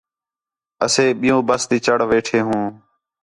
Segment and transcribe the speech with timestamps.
[0.85, 2.65] اسے بِیوں بس تی چڑھ ویٹھے ہوں